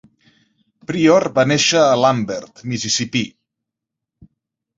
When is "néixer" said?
1.51-1.83